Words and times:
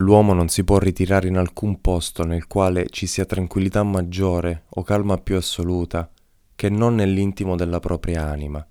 L'uomo 0.00 0.32
non 0.32 0.48
si 0.48 0.64
può 0.64 0.78
ritirare 0.78 1.28
in 1.28 1.36
alcun 1.36 1.80
posto 1.82 2.24
nel 2.24 2.46
quale 2.46 2.88
ci 2.88 3.06
sia 3.06 3.26
tranquillità 3.26 3.82
maggiore 3.82 4.64
o 4.70 4.82
calma 4.82 5.18
più 5.18 5.36
assoluta 5.36 6.10
che 6.54 6.70
non 6.70 6.94
nell'intimo 6.94 7.54
della 7.54 7.80
propria 7.80 8.26
anima, 8.26 8.66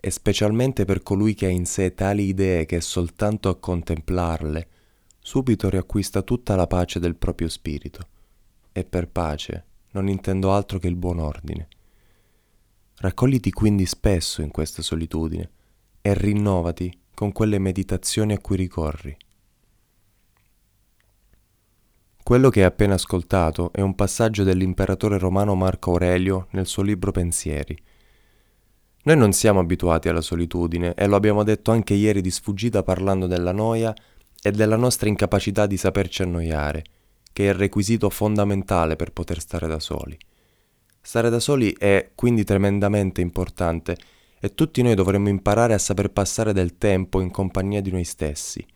e 0.00 0.10
specialmente 0.10 0.84
per 0.84 1.02
colui 1.02 1.34
che 1.34 1.46
ha 1.46 1.48
in 1.48 1.64
sé 1.64 1.94
tali 1.94 2.24
idee 2.24 2.66
che 2.66 2.80
soltanto 2.80 3.48
a 3.48 3.56
contemplarle 3.56 4.68
subito 5.20 5.70
riacquista 5.70 6.22
tutta 6.22 6.56
la 6.56 6.66
pace 6.66 6.98
del 6.98 7.16
proprio 7.16 7.48
spirito. 7.48 8.08
E 8.72 8.84
per 8.84 9.08
pace 9.08 9.64
non 9.92 10.08
intendo 10.08 10.52
altro 10.52 10.80
che 10.80 10.88
il 10.88 10.96
buon 10.96 11.20
ordine. 11.20 11.68
Raccogliti 12.96 13.52
quindi 13.52 13.86
spesso 13.86 14.42
in 14.42 14.50
questa 14.50 14.82
solitudine 14.82 15.50
e 16.02 16.14
rinnovati 16.14 17.00
con 17.14 17.30
quelle 17.30 17.60
meditazioni 17.60 18.32
a 18.32 18.38
cui 18.38 18.56
ricorri. 18.56 19.16
Quello 22.24 22.48
che 22.48 22.60
hai 22.60 22.64
appena 22.64 22.94
ascoltato 22.94 23.70
è 23.70 23.82
un 23.82 23.94
passaggio 23.94 24.44
dell'imperatore 24.44 25.18
romano 25.18 25.54
Marco 25.54 25.90
Aurelio 25.90 26.46
nel 26.52 26.66
suo 26.66 26.82
libro 26.82 27.10
Pensieri. 27.10 27.76
Noi 29.02 29.16
non 29.18 29.32
siamo 29.32 29.60
abituati 29.60 30.08
alla 30.08 30.22
solitudine 30.22 30.94
e 30.94 31.06
lo 31.06 31.16
abbiamo 31.16 31.42
detto 31.42 31.70
anche 31.70 31.92
ieri 31.92 32.22
di 32.22 32.30
sfuggita 32.30 32.82
parlando 32.82 33.26
della 33.26 33.52
noia 33.52 33.94
e 34.40 34.50
della 34.52 34.76
nostra 34.76 35.10
incapacità 35.10 35.66
di 35.66 35.76
saperci 35.76 36.22
annoiare, 36.22 36.84
che 37.30 37.44
è 37.44 37.48
il 37.50 37.56
requisito 37.56 38.08
fondamentale 38.08 38.96
per 38.96 39.12
poter 39.12 39.38
stare 39.38 39.66
da 39.66 39.78
soli. 39.78 40.16
Stare 41.02 41.28
da 41.28 41.40
soli 41.40 41.74
è 41.76 42.12
quindi 42.14 42.42
tremendamente 42.42 43.20
importante 43.20 43.98
e 44.40 44.54
tutti 44.54 44.80
noi 44.80 44.94
dovremmo 44.94 45.28
imparare 45.28 45.74
a 45.74 45.78
saper 45.78 46.08
passare 46.08 46.54
del 46.54 46.78
tempo 46.78 47.20
in 47.20 47.30
compagnia 47.30 47.82
di 47.82 47.90
noi 47.90 48.04
stessi 48.04 48.66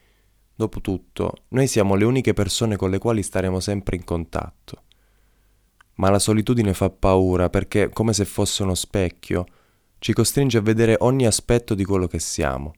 Dopotutto, 0.59 1.45
noi 1.51 1.69
siamo 1.69 1.95
le 1.95 2.05
uniche 2.05 2.35
persone 2.35 2.75
con 2.75 2.91
le 2.91 2.99
quali 2.99 3.23
staremo 3.23 3.61
sempre 3.61 3.95
in 3.95 4.03
contatto. 4.03 4.83
Ma 5.99 6.11
la 6.11 6.19
solitudine 6.19 6.75
fa 6.75 6.91
paura 6.91 7.49
perché, 7.49 7.91
come 7.91 8.13
se 8.13 8.25
fosse 8.25 8.65
uno 8.65 8.75
specchio, 8.75 9.47
ci 10.01 10.13
costringe 10.13 10.59
a 10.59 10.61
vedere 10.61 10.97
ogni 10.99 11.27
aspetto 11.27 11.77
di 11.77 11.85
quello 11.85 12.09
che 12.09 12.19
siamo. 12.19 12.75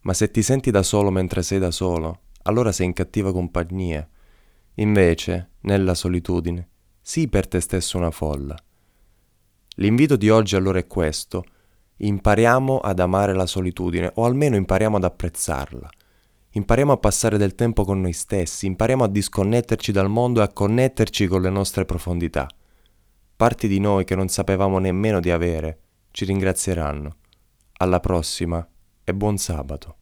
Ma 0.00 0.12
se 0.12 0.30
ti 0.30 0.42
senti 0.42 0.70
da 0.70 0.82
solo 0.82 1.10
mentre 1.10 1.42
sei 1.42 1.58
da 1.58 1.70
solo, 1.70 2.24
allora 2.42 2.70
sei 2.70 2.84
in 2.84 2.92
cattiva 2.92 3.32
compagnia. 3.32 4.06
Invece, 4.74 5.52
nella 5.60 5.94
solitudine, 5.94 6.68
sii 7.00 7.28
per 7.28 7.48
te 7.48 7.60
stesso 7.60 7.96
una 7.96 8.10
folla. 8.10 8.54
L'invito 9.76 10.16
di 10.16 10.28
oggi 10.28 10.54
allora 10.54 10.80
è 10.80 10.86
questo. 10.86 11.46
Impariamo 11.96 12.80
ad 12.80 13.00
amare 13.00 13.32
la 13.32 13.46
solitudine, 13.46 14.12
o 14.16 14.26
almeno 14.26 14.56
impariamo 14.56 14.98
ad 14.98 15.04
apprezzarla. 15.04 15.88
Impariamo 16.56 16.92
a 16.92 16.98
passare 16.98 17.36
del 17.36 17.56
tempo 17.56 17.82
con 17.82 18.00
noi 18.00 18.12
stessi, 18.12 18.66
impariamo 18.66 19.02
a 19.02 19.08
disconnetterci 19.08 19.90
dal 19.90 20.08
mondo 20.08 20.38
e 20.38 20.44
a 20.44 20.48
connetterci 20.48 21.26
con 21.26 21.42
le 21.42 21.50
nostre 21.50 21.84
profondità. 21.84 22.48
Parti 23.34 23.66
di 23.66 23.80
noi 23.80 24.04
che 24.04 24.14
non 24.14 24.28
sapevamo 24.28 24.78
nemmeno 24.78 25.18
di 25.18 25.32
avere 25.32 25.78
ci 26.12 26.24
ringrazieranno. 26.24 27.16
Alla 27.78 27.98
prossima 27.98 28.64
e 29.02 29.14
buon 29.14 29.36
sabato. 29.36 29.96